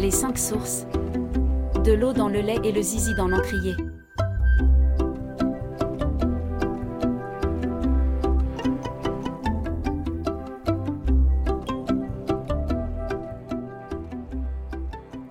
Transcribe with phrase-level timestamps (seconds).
[0.00, 0.86] Les cinq sources.
[1.84, 3.74] De l'eau dans le lait et le zizi dans l'encrier.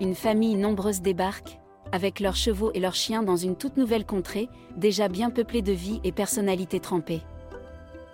[0.00, 1.58] Une famille nombreuse débarque,
[1.90, 5.72] avec leurs chevaux et leurs chiens dans une toute nouvelle contrée, déjà bien peuplée de
[5.72, 7.22] vie et personnalités trempées.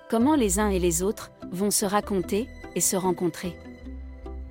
[0.08, 3.58] Comment les uns et les autres vont se raconter et se rencontrer?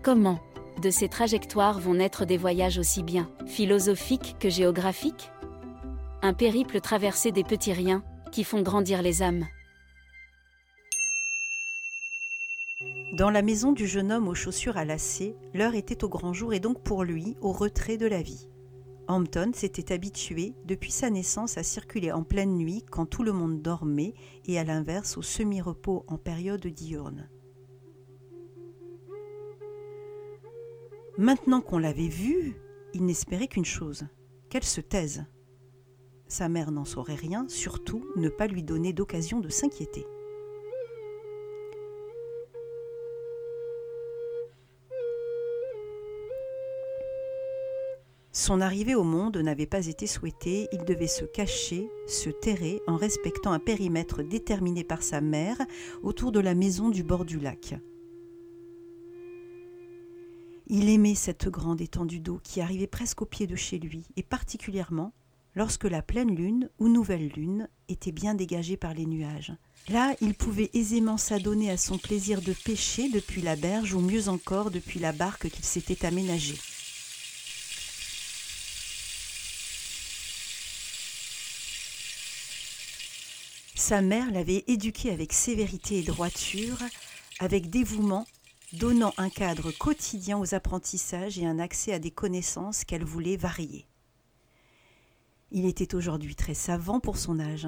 [0.04, 0.38] Comment?
[0.82, 5.32] De ces trajectoires vont naître des voyages aussi bien philosophiques que géographiques?
[6.22, 9.46] Un périple traversé des petits riens qui font grandir les âmes.
[13.18, 16.54] Dans la maison du jeune homme aux chaussures à lacets, l'heure était au grand jour
[16.54, 18.50] et donc pour lui au retrait de la vie.
[19.08, 23.62] Hampton s'était habitué depuis sa naissance à circuler en pleine nuit quand tout le monde
[23.62, 27.30] dormait et à l'inverse au semi-repos en période diurne.
[31.18, 32.58] Maintenant qu'on l'avait vue,
[32.94, 34.06] il n'espérait qu'une chose,
[34.50, 35.26] qu'elle se taise.
[36.28, 40.06] Sa mère n'en saurait rien, surtout ne pas lui donner d'occasion de s'inquiéter.
[48.34, 52.98] Son arrivée au monde n'avait pas été souhaitée, il devait se cacher, se terrer en
[52.98, 55.58] respectant un périmètre déterminé par sa mère
[56.04, 57.76] autour de la maison du bord du lac.
[60.68, 64.24] Il aimait cette grande étendue d'eau qui arrivait presque au pied de chez lui, et
[64.24, 65.14] particulièrement
[65.56, 69.54] lorsque la pleine lune ou nouvelle lune était bien dégagée par les nuages.
[69.90, 74.28] Là, il pouvait aisément s'adonner à son plaisir de pêcher depuis la berge ou mieux
[74.28, 76.58] encore depuis la barque qu'il s'était aménagée.
[83.76, 86.80] Sa mère l'avait éduqué avec sévérité et droiture,
[87.40, 88.26] avec dévouement,
[88.74, 93.88] donnant un cadre quotidien aux apprentissages et un accès à des connaissances qu'elle voulait varier.
[95.52, 97.68] Il était aujourd'hui très savant pour son âge.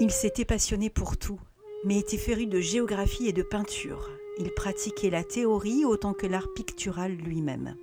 [0.00, 1.40] Il s'était passionné pour tout,
[1.84, 4.10] mais était féru de géographie et de peinture.
[4.38, 7.76] Il pratiquait la théorie autant que l'art pictural lui-même.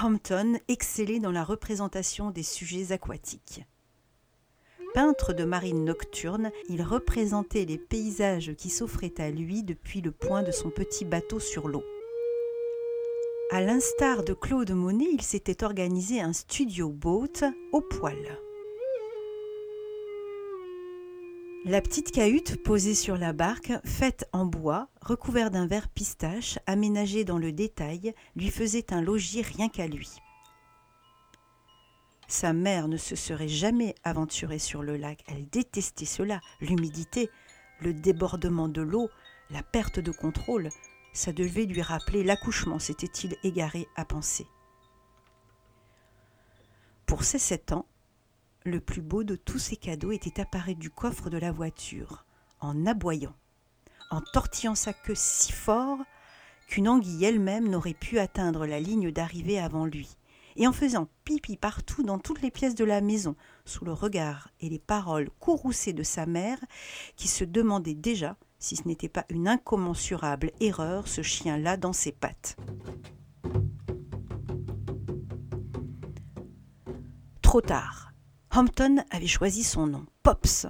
[0.00, 3.64] Hampton excellait dans la représentation des sujets aquatiques.
[4.94, 10.42] Peintre de marine nocturne, il représentait les paysages qui s'offraient à lui depuis le point
[10.42, 11.82] de son petit bateau sur l'eau.
[13.50, 18.38] À l'instar de Claude Monet, il s'était organisé un studio boat au poil.
[21.64, 27.24] La petite cahute posée sur la barque, faite en bois, recouvert d'un verre pistache, aménagé
[27.24, 30.10] dans le détail, lui faisait un logis rien qu'à lui.
[32.32, 37.28] Sa mère ne se serait jamais aventurée sur le lac, elle détestait cela, l'humidité,
[37.82, 39.10] le débordement de l'eau,
[39.50, 40.70] la perte de contrôle,
[41.12, 44.46] ça devait lui rappeler l'accouchement, s'était-il égaré à penser.
[47.04, 47.84] Pour ses sept ans,
[48.64, 52.24] le plus beau de tous ces cadeaux était apparu du coffre de la voiture,
[52.60, 53.36] en aboyant,
[54.10, 55.98] en tortillant sa queue si fort
[56.66, 60.16] qu'une anguille elle-même n'aurait pu atteindre la ligne d'arrivée avant lui,
[60.56, 64.48] et en faisant pipi partout dans toutes les pièces de la maison, sous le regard
[64.60, 66.58] et les paroles courroucées de sa mère,
[67.16, 72.12] qui se demandait déjà si ce n'était pas une incommensurable erreur, ce chien-là dans ses
[72.12, 72.56] pattes.
[77.42, 78.12] Trop tard.
[78.54, 80.66] Hampton avait choisi son nom, Pops,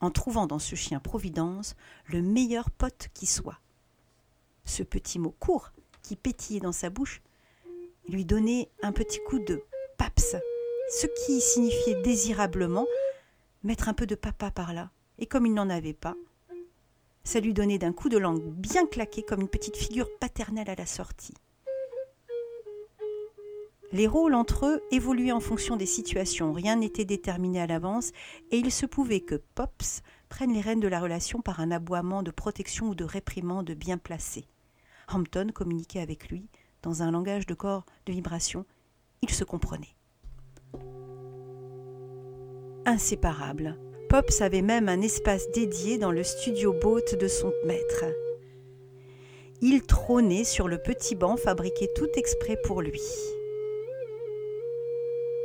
[0.00, 1.74] en trouvant dans ce chien Providence
[2.06, 3.60] le meilleur pote qui soit.
[4.64, 5.72] Ce petit mot court,
[6.02, 7.22] qui pétillait dans sa bouche,
[8.12, 9.62] lui donnait un petit coup de
[9.96, 10.36] paps,
[10.90, 12.86] ce qui signifiait désirablement
[13.62, 14.90] mettre un peu de papa par là.
[15.18, 16.14] Et comme il n'en avait pas,
[17.24, 20.74] ça lui donnait d'un coup de langue bien claqué comme une petite figure paternelle à
[20.74, 21.34] la sortie.
[23.92, 28.10] Les rôles entre eux évoluaient en fonction des situations, rien n'était déterminé à l'avance,
[28.50, 32.22] et il se pouvait que Pops prenne les rênes de la relation par un aboiement
[32.22, 34.46] de protection ou de réprimande bien placé.
[35.08, 36.48] Hampton communiquait avec lui
[36.82, 38.64] dans un langage de corps de vibration,
[39.22, 39.96] ils se comprenaient.
[42.84, 48.04] Inséparables, Pops avait même un espace dédié dans le studio boat de son maître.
[49.60, 53.00] Il trônait sur le petit banc fabriqué tout exprès pour lui.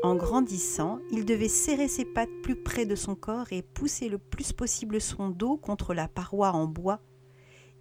[0.04, 4.18] En grandissant, il devait serrer ses pattes plus près de son corps et pousser le
[4.18, 7.00] plus possible son dos contre la paroi en bois.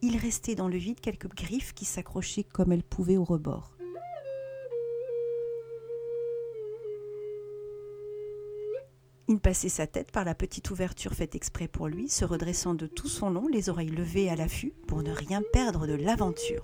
[0.09, 3.77] Il restait dans le vide quelques griffes qui s'accrochaient comme elles pouvaient au rebord.
[9.27, 12.87] Il passait sa tête par la petite ouverture faite exprès pour lui, se redressant de
[12.87, 16.63] tout son long, les oreilles levées à l'affût, pour ne rien perdre de l'aventure.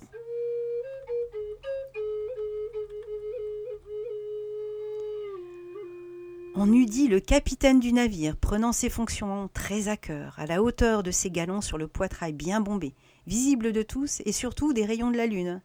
[6.64, 10.62] On eût dit le capitaine du navire, prenant ses fonctions très à cœur, à la
[10.62, 12.94] hauteur de ses galons sur le poitrail bien bombé,
[13.26, 15.60] visible de tous et surtout des rayons de la lune.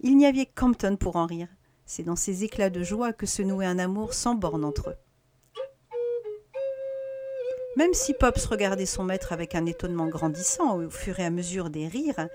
[0.00, 1.48] Il n'y avait Campton pour en rire.
[1.86, 4.96] C'est dans ces éclats de joie que se nouait un amour sans borne entre eux.
[7.78, 11.70] Même si Pops regardait son maître avec un étonnement grandissant au fur et à mesure
[11.70, 12.28] des rires,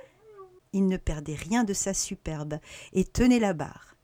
[0.73, 2.57] il ne perdait rien de sa superbe
[2.93, 3.95] et tenait la barre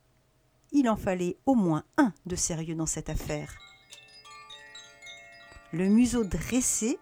[0.72, 3.70] il en fallait au moins un de sérieux dans cette affaire.
[5.73, 7.00] Le museau dressé,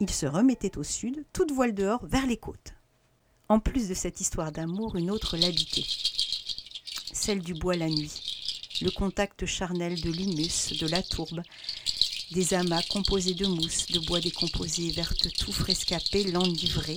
[0.00, 2.74] il se remettait au sud, toute voile dehors, vers les côtes.
[3.48, 5.86] En plus de cette histoire d'amour, une autre l'habitait,
[7.12, 8.10] celle du bois la nuit,
[8.80, 11.42] le contact charnel de l'humus, de la tourbe,
[12.32, 16.96] des amas composés de mousse, de bois décomposé, verte tout frescapé, l'enivré,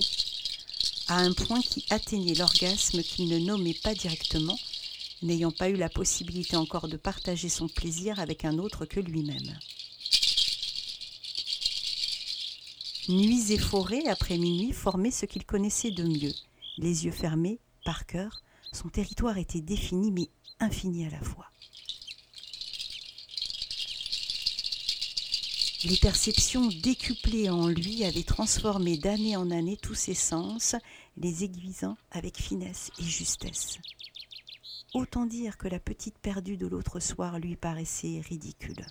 [1.06, 4.58] à un point qui atteignait l'orgasme qu'il ne nommait pas directement,
[5.22, 9.56] n'ayant pas eu la possibilité encore de partager son plaisir avec un autre que lui-même.
[13.08, 16.34] Nuits et forêts, après minuit, formaient ce qu'il connaissait de mieux.
[16.76, 18.42] Les yeux fermés, par cœur,
[18.72, 21.46] son territoire était défini mais infini à la fois.
[25.84, 30.74] Les perceptions décuplées en lui avaient transformé d'année en année tous ses sens,
[31.16, 33.78] les aiguisant avec finesse et justesse.
[34.94, 38.84] Autant dire que la petite perdue de l'autre soir lui paraissait ridicule.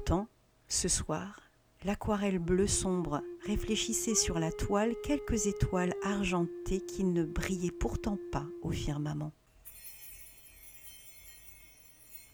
[0.00, 0.28] Pourtant,
[0.66, 1.42] ce soir,
[1.84, 8.46] l'aquarelle bleue sombre réfléchissait sur la toile quelques étoiles argentées qui ne brillaient pourtant pas
[8.62, 9.30] au firmament.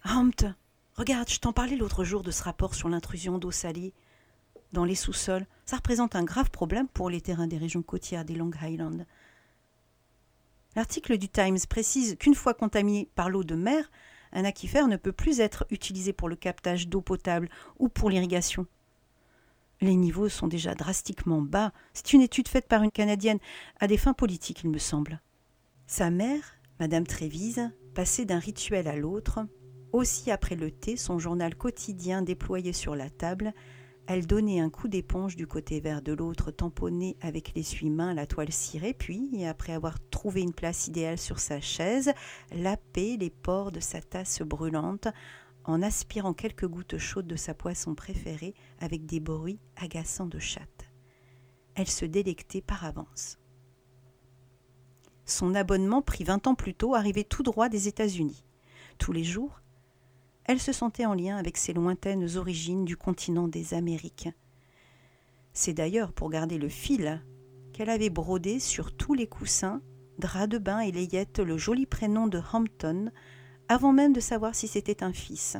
[0.05, 0.47] Hampt,
[0.95, 3.93] regarde, je t'en parlais l'autre jour de ce rapport sur l'intrusion d'eau salée
[4.73, 8.37] dans les sous-sols, ça représente un grave problème pour les terrains des régions côtières des
[8.37, 9.05] Long Highlands.
[10.77, 13.91] L'article du Times précise qu'une fois contaminé par l'eau de mer,
[14.37, 17.49] un aquifère ne peut plus être utilisé pour le captage d'eau potable
[17.79, 18.67] ou pour l'irrigation.
[19.81, 21.73] Les niveaux sont déjà drastiquement bas.
[21.95, 23.39] C'est une étude faite par une Canadienne
[23.81, 25.23] à des fins politiques, il me semble.
[25.87, 29.41] Sa mère, Madame Trévise, passait d'un rituel à l'autre.
[29.93, 33.55] Aussi après le thé, son journal quotidien déployé sur la table,
[34.07, 38.53] elle donnait un coup d'éponge du côté vert de l'autre, tamponnait avec l'essuie-main la toile
[38.53, 42.13] cirée, puis, après avoir trouvé une place idéale sur sa chaise,
[42.53, 45.09] lapait les pores de sa tasse brûlante
[45.65, 50.89] en aspirant quelques gouttes chaudes de sa poisson préférée avec des bruits agaçants de chatte.
[51.75, 53.39] Elle se délectait par avance.
[55.25, 58.45] Son abonnement, pris vingt ans plus tôt, arrivait tout droit des États-Unis.
[58.99, 59.61] Tous les jours,
[60.47, 64.29] elle se sentait en lien avec ses lointaines origines du continent des Amériques.
[65.53, 67.23] C'est d'ailleurs pour garder le fil
[67.73, 69.83] qu'elle avait brodé sur tous les coussins,
[70.19, 73.11] draps de bain et layettes le joli prénom de Hampton,
[73.69, 75.57] avant même de savoir si c'était un fils.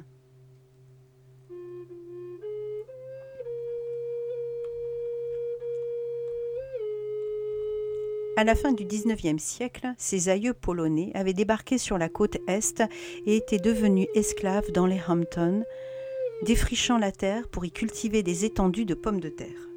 [8.39, 12.83] À la fin du XIXe siècle, ses aïeux polonais avaient débarqué sur la côte est
[13.25, 15.65] et étaient devenus esclaves dans les Hamptons,
[16.45, 19.71] défrichant la terre pour y cultiver des étendues de pommes de terre.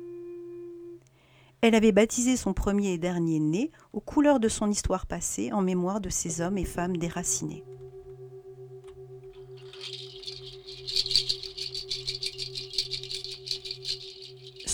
[1.61, 5.61] Elle avait baptisé son premier et dernier né aux couleurs de son histoire passée en
[5.61, 7.63] mémoire de ces hommes et femmes déracinés.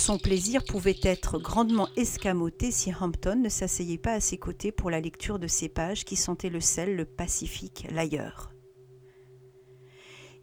[0.06, 4.92] Son plaisir pouvait être grandement escamoté si Hampton ne s'asseyait pas à ses côtés pour
[4.92, 8.52] la lecture de ces pages qui sentaient le sel, le Pacifique, l'ailleurs.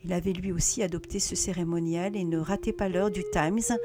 [0.02, 3.78] Il avait lui aussi adopté ce cérémonial et ne ratait pas l'heure du Times,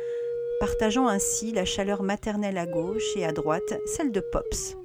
[0.60, 4.78] partageant ainsi la chaleur maternelle à gauche et à droite celle de Pops.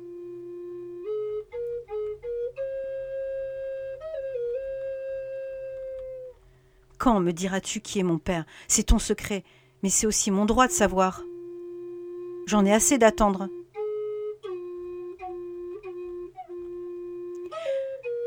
[6.98, 8.44] Quand me diras-tu qui est mon père?
[8.68, 9.42] C'est ton secret
[9.82, 11.24] mais c'est aussi mon droit de savoir.
[12.46, 13.48] J'en ai assez d'attendre.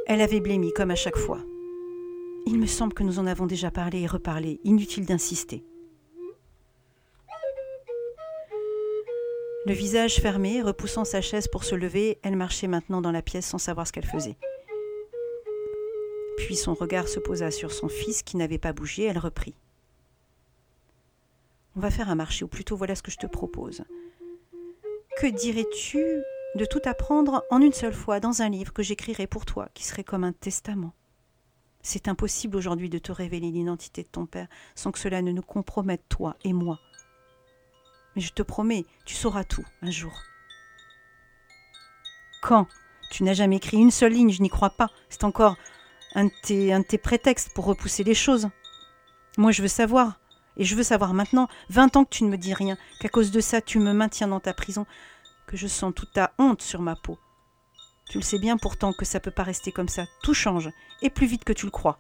[0.08, 1.40] Elle avait blêmi, comme à chaque fois.
[2.46, 5.64] Il me semble que nous en avons déjà parlé et reparlé, inutile d'insister.
[9.66, 13.48] Le visage fermé, repoussant sa chaise pour se lever, elle marchait maintenant dans la pièce
[13.48, 14.38] sans savoir ce qu'elle faisait.
[16.38, 19.56] Puis son regard se posa sur son fils qui n'avait pas bougé, elle reprit.
[21.76, 23.84] On va faire un marché, ou plutôt voilà ce que je te propose.
[25.18, 26.24] Que dirais-tu
[26.56, 29.84] de tout apprendre en une seule fois dans un livre que j'écrirai pour toi, qui
[29.84, 30.94] serait comme un testament?
[31.82, 35.42] C'est impossible aujourd'hui de te révéler l'identité de ton père sans que cela ne nous
[35.42, 36.80] compromette, toi et moi.
[38.16, 40.14] Mais je te promets, tu sauras tout un jour.
[42.42, 42.68] Quand?
[43.12, 44.90] Tu n'as jamais écrit une seule ligne, je n'y crois pas.
[45.10, 45.58] C'est encore
[46.16, 48.50] un de, tes, un de tes prétextes pour repousser les choses.
[49.38, 50.20] Moi, je veux savoir.
[50.58, 53.32] Et je veux savoir maintenant, vingt ans que tu ne me dis rien, qu'à cause
[53.32, 54.86] de ça tu me maintiens dans ta prison,
[55.48, 57.20] que je sens toute ta honte sur ma peau.
[58.10, 60.06] Tu le sais bien pourtant que ça peut pas rester comme ça.
[60.24, 60.70] Tout change,
[61.02, 61.98] et plus vite que tu le crois.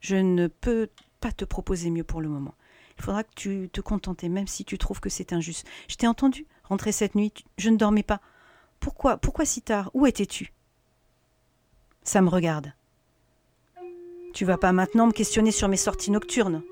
[0.00, 0.88] Je ne peux
[1.20, 2.54] pas te proposer mieux pour le moment.
[2.96, 5.66] Il faudra que tu te contentes, même si tu trouves que c'est injuste.
[5.88, 8.20] Je t'ai entendu rentrer cette nuit, je ne dormais pas.
[8.80, 9.90] Pourquoi Pourquoi si tard?
[9.94, 10.52] Où étais-tu?
[12.02, 12.72] Ça me regarde.
[14.38, 16.62] Tu vas pas maintenant me questionner sur mes sorties nocturnes.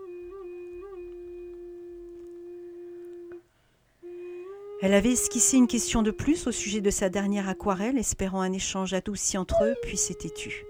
[4.80, 8.52] Elle avait esquissé une question de plus au sujet de sa dernière aquarelle, espérant un
[8.52, 10.64] échange adouci entre eux, puis s'était tue.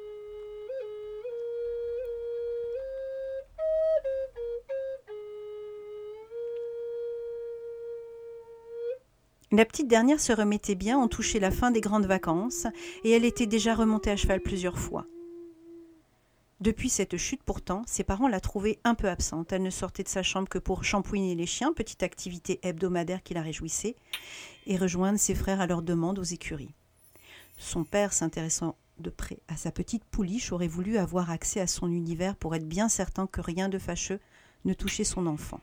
[9.52, 12.66] La petite dernière se remettait bien, on touchait la fin des grandes vacances,
[13.04, 15.04] et elle était déjà remontée à cheval plusieurs fois.
[16.60, 19.52] Depuis cette chute pourtant, ses parents la trouvaient un peu absente.
[19.52, 23.34] Elle ne sortait de sa chambre que pour shampouiner les chiens, petite activité hebdomadaire qui
[23.34, 23.96] la réjouissait,
[24.66, 26.75] et rejoindre ses frères à leur demande aux écuries.
[27.58, 31.90] Son père, s'intéressant de près à sa petite pouliche, aurait voulu avoir accès à son
[31.90, 34.20] univers pour être bien certain que rien de fâcheux
[34.64, 35.60] ne touchait son enfant.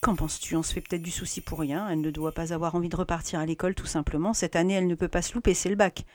[0.00, 0.56] Qu'en penses-tu?
[0.56, 1.88] On se fait peut-être du souci pour rien.
[1.88, 4.32] Elle ne doit pas avoir envie de repartir à l'école tout simplement.
[4.32, 6.06] Cette année, elle ne peut pas se louper, c'est le bac.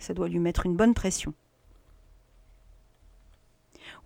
[0.00, 1.34] Ça doit lui mettre une bonne pression.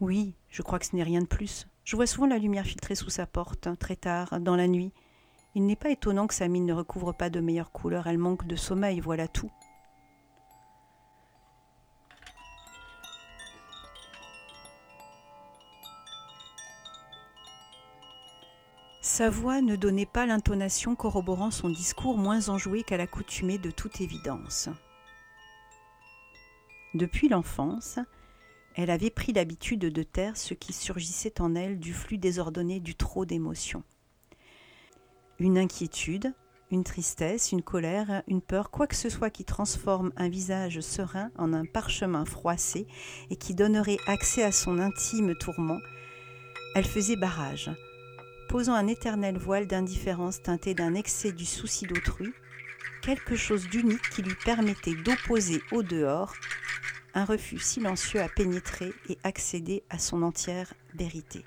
[0.01, 1.67] Oui, je crois que ce n'est rien de plus.
[1.85, 4.93] Je vois souvent la lumière filtrer sous sa porte, hein, très tard, dans la nuit.
[5.55, 8.47] Il n'est pas étonnant que sa mine ne recouvre pas de meilleures couleurs, elle manque
[8.47, 9.53] de sommeil, voilà tout.
[19.01, 24.01] Sa voix ne donnait pas l'intonation corroborant son discours moins enjoué qu'à l'accoutumée de toute
[24.01, 24.71] évidence.
[26.95, 27.99] Depuis l'enfance,
[28.77, 32.95] elle avait pris l'habitude de taire ce qui surgissait en elle du flux désordonné du
[32.95, 33.83] trop d'émotions.
[35.41, 36.33] Une inquiétude,
[36.71, 41.33] une tristesse, une colère, une peur, quoi que ce soit qui transforme un visage serein
[41.37, 42.87] en un parchemin froissé
[43.29, 45.81] et qui donnerait accès à son intime tourment,
[46.77, 47.73] elle faisait barrage,
[48.49, 52.33] posant un éternel voile d'indifférence teinté d'un excès du souci d'autrui,
[53.03, 56.35] quelque chose d'unique qui lui permettait d'opposer au dehors
[57.15, 61.45] un refus silencieux à pénétrer et accéder à son entière vérité.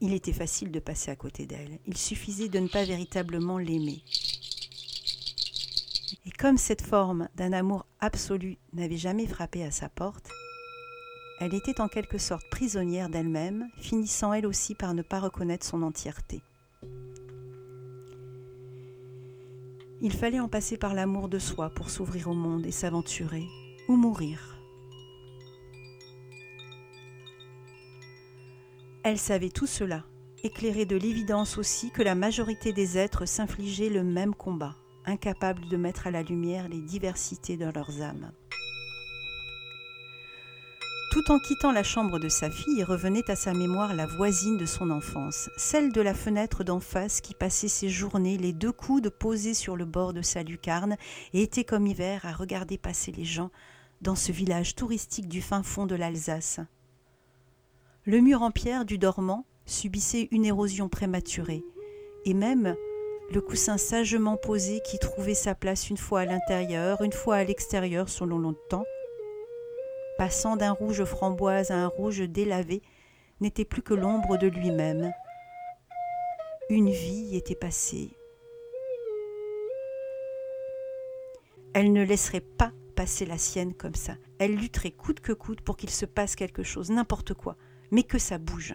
[0.00, 4.02] Il était facile de passer à côté d'elle, il suffisait de ne pas véritablement l'aimer.
[6.26, 10.30] Et comme cette forme d'un amour absolu n'avait jamais frappé à sa porte,
[11.40, 15.82] elle était en quelque sorte prisonnière d'elle-même, finissant elle aussi par ne pas reconnaître son
[15.82, 16.42] entièreté.
[20.00, 23.46] Il fallait en passer par l'amour de soi pour s'ouvrir au monde et s'aventurer,
[23.88, 24.58] ou mourir.
[29.02, 30.04] Elle savait tout cela,
[30.42, 35.76] éclairée de l'évidence aussi que la majorité des êtres s'infligeaient le même combat, incapables de
[35.76, 38.32] mettre à la lumière les diversités de leurs âmes.
[41.14, 44.66] Tout en quittant la chambre de sa fille, revenait à sa mémoire la voisine de
[44.66, 49.10] son enfance, celle de la fenêtre d'en face qui passait ses journées les deux coudes
[49.10, 50.96] posés sur le bord de sa lucarne
[51.32, 53.52] et était comme hiver à regarder passer les gens
[54.00, 56.58] dans ce village touristique du fin fond de l'Alsace.
[58.06, 61.62] Le mur en pierre du dormant subissait une érosion prématurée,
[62.24, 62.74] et même
[63.32, 67.44] le coussin sagement posé qui trouvait sa place une fois à l'intérieur, une fois à
[67.44, 68.84] l'extérieur selon longtemps,
[70.24, 72.80] passant d'un rouge framboise à un rouge délavé,
[73.42, 75.12] n'était plus que l'ombre de lui-même.
[76.70, 78.16] Une vie était passée.
[81.74, 84.14] Elle ne laisserait pas passer la sienne comme ça.
[84.38, 87.58] Elle lutterait coûte que coûte pour qu'il se passe quelque chose, n'importe quoi,
[87.90, 88.74] mais que ça bouge.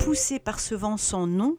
[0.00, 1.58] Poussée par ce vent sans nom,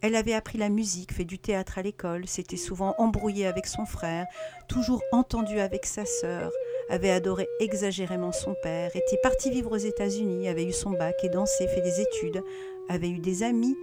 [0.00, 3.84] elle avait appris la musique, fait du théâtre à l'école, s'était souvent embrouillée avec son
[3.84, 4.26] frère,
[4.68, 6.52] toujours entendue avec sa sœur,
[6.88, 11.28] avait adoré exagérément son père, était partie vivre aux États-Unis, avait eu son bac et
[11.28, 12.42] dansé, fait des études,
[12.88, 13.76] avait eu des amis,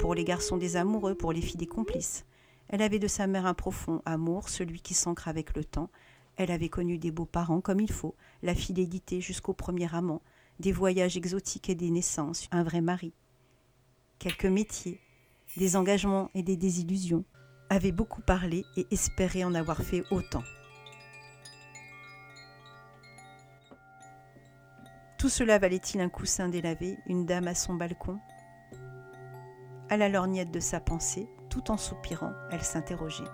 [0.00, 2.24] pour les garçons des amoureux, pour les filles des complices.
[2.68, 5.90] Elle avait de sa mère un profond amour, celui qui s'ancre avec le temps.
[6.36, 10.22] Elle avait connu des beaux parents comme il faut, la fidélité jusqu'au premier amant,
[10.58, 13.12] des voyages exotiques et des naissances, un vrai mari.
[14.18, 15.00] Quelques métiers,
[15.56, 17.24] des engagements et des désillusions,
[17.68, 20.42] avait beaucoup parlé et espérait en avoir fait autant.
[25.18, 28.18] Tout cela valait-il un coussin délavé, une dame à son balcon?
[29.90, 33.24] À la lorgnette de sa pensée, tout en soupirant, elle s'interrogeait.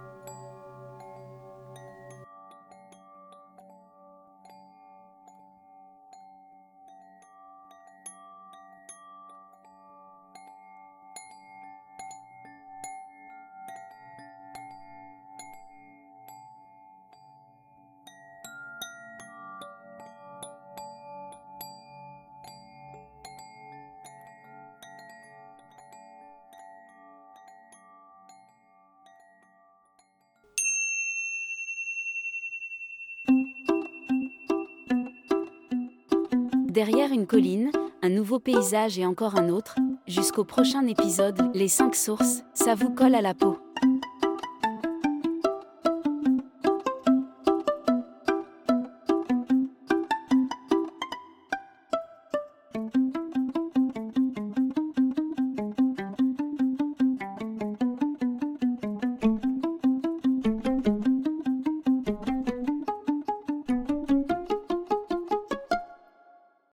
[36.76, 37.70] Derrière une colline,
[38.02, 42.90] un nouveau paysage et encore un autre, jusqu'au prochain épisode, les 5 sources, ça vous
[42.90, 43.56] colle à la peau.